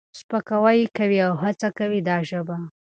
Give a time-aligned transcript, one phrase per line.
[0.19, 2.55] سپکاوی یې کوي او هڅه کوي دا ژبه